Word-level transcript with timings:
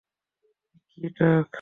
কী, 0.89 1.01
ড্রাক? 1.09 1.47